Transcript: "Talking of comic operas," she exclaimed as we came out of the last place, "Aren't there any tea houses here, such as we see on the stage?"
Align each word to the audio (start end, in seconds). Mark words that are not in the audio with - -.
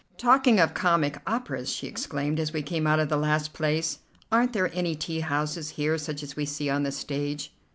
"Talking 0.17 0.59
of 0.59 0.73
comic 0.73 1.21
operas," 1.27 1.69
she 1.71 1.85
exclaimed 1.85 2.39
as 2.39 2.51
we 2.53 2.63
came 2.63 2.87
out 2.87 2.97
of 2.99 3.07
the 3.09 3.17
last 3.17 3.53
place, 3.53 3.99
"Aren't 4.31 4.51
there 4.53 4.71
any 4.75 4.95
tea 4.95 5.19
houses 5.19 5.69
here, 5.77 5.99
such 5.99 6.23
as 6.23 6.35
we 6.35 6.43
see 6.43 6.71
on 6.71 6.81
the 6.81 6.91
stage?" 6.91 7.53